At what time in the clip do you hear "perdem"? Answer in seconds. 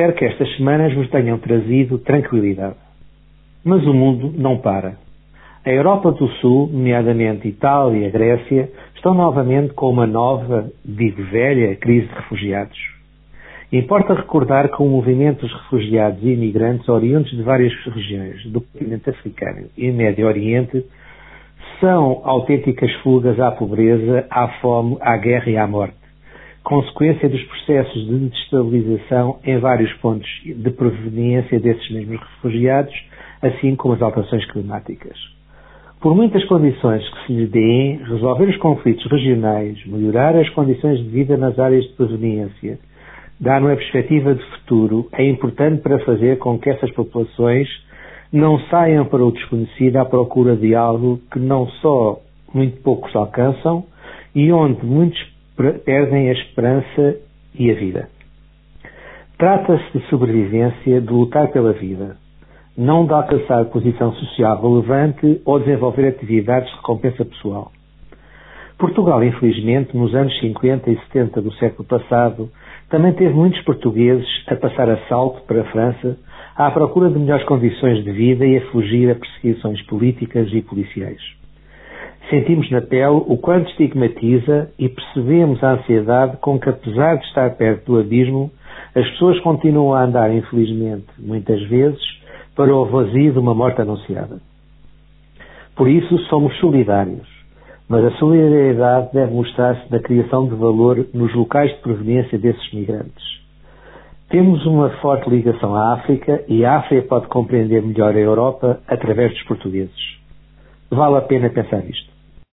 55.84-56.28